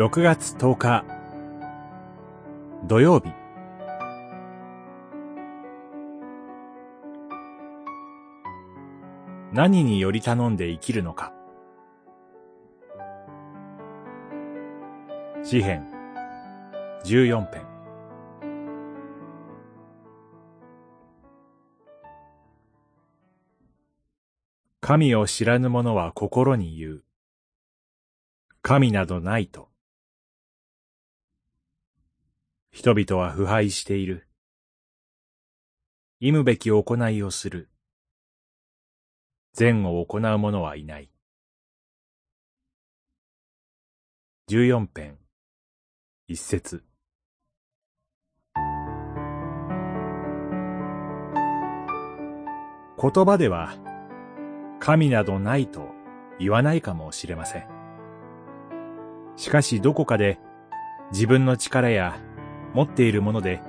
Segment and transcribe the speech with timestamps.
[0.00, 1.04] 6月10日。
[2.88, 3.34] 土曜日。
[9.52, 11.34] 何により頼んで生きるのか。
[15.42, 15.86] 詩編。
[17.04, 17.66] 14編。
[24.80, 27.04] 神を知らぬ者は心に言う。
[28.62, 29.69] 神などないと。
[32.72, 34.28] 人々は腐敗している。
[36.20, 37.68] 忌むべき行いをする。
[39.54, 41.10] 善を行う者はいない。
[44.46, 45.18] 十四編
[46.28, 46.84] 一節
[53.00, 53.74] 言葉では
[54.78, 55.88] 神などないと
[56.38, 57.66] 言わないかもしれません。
[59.36, 60.38] しかしどこかで
[61.12, 62.20] 自分の力や
[62.74, 63.60] 持っているもので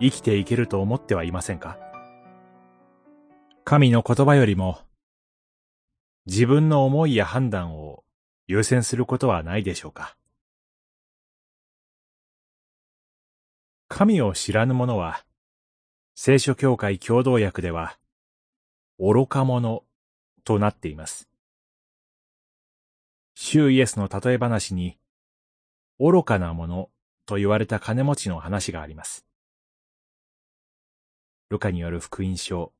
[0.00, 1.78] 生きていけると思ってはいませんか？
[3.64, 4.78] 神の言葉よりも
[6.26, 8.04] 自分の思いや判断を
[8.46, 10.16] 優先することはないでしょうか？
[13.88, 15.24] 神を知らぬ者は
[16.14, 17.96] 聖書協会共同訳では
[18.98, 19.82] 愚か者
[20.44, 21.28] となっています。
[23.34, 24.98] 主イエスの例え話に、
[25.98, 26.90] 愚かな者
[27.30, 29.24] と言われた金持ちの話があります。
[31.48, 32.72] ルカによる福音書、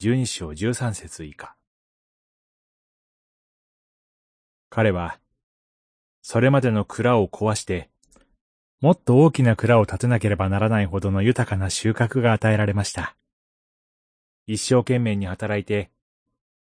[0.00, 1.56] 十二章十三節以下。
[4.68, 5.18] 彼は、
[6.20, 7.88] それまでの蔵を壊して、
[8.82, 13.16] もっと大きな蔵を建てなければならないほどの豊かな収穫が与えられました。
[14.46, 15.90] 一生懸命に働いて、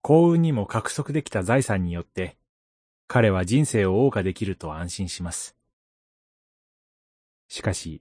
[0.02, 2.36] 幸運にも獲得できた財産によって、
[3.06, 5.59] 彼は人生を謳歌できると安心します。
[7.50, 8.00] しかし、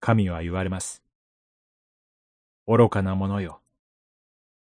[0.00, 1.02] 神は言われます。
[2.66, 3.60] 愚かな者よ。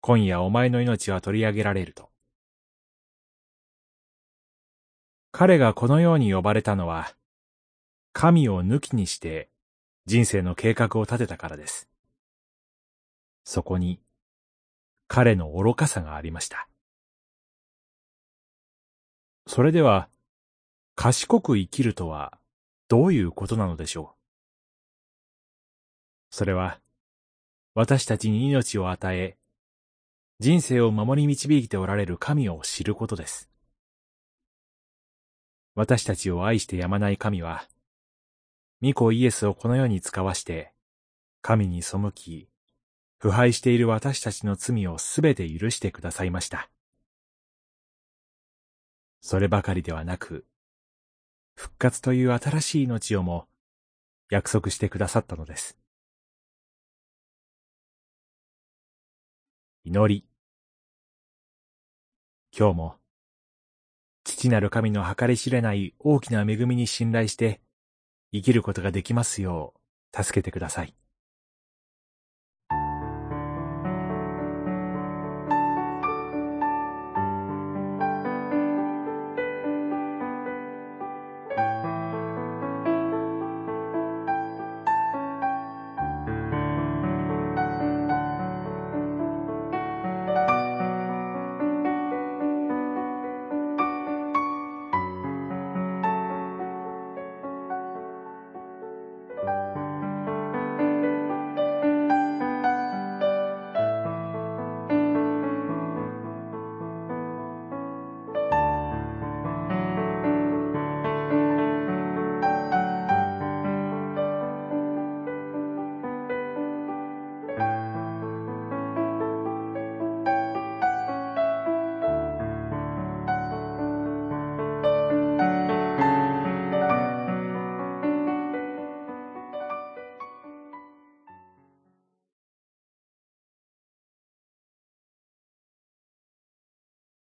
[0.02, 2.09] 今夜お前の命は取り上げられると。
[5.31, 7.16] 彼がこのように呼ばれたのは、
[8.12, 9.50] 神を抜きにして
[10.06, 11.88] 人生の計画を立てたからです。
[13.46, 14.02] そこに、
[15.08, 16.68] 彼の愚かさがありました。
[19.47, 20.09] それでは、
[20.96, 22.38] 賢く生きるとは
[22.88, 24.16] どういうことなのでしょう？
[26.29, 26.79] それは、
[27.75, 29.38] 私たちに命を与え、
[30.39, 33.49] 人生を守り導いておられる神を知ることです。
[35.75, 37.67] 私たちを愛してやまない神は、
[38.81, 40.73] 御子イエスをこの世に使わして、
[41.41, 42.50] 神に背き、
[43.17, 46.69] 腐敗している私たちの罪をすべて許してくださいました。
[49.21, 50.45] そればかりではなく、
[51.56, 53.47] 復活という新しい命をも
[54.30, 55.78] 約束してくださったのです。
[59.86, 60.25] 祈り。
[62.58, 62.96] 今日も、
[64.24, 67.62] 父なる神の計り知れない大きな恵みに信頼して、
[68.31, 69.74] 生きることができますよ
[70.13, 70.96] う、助けてください。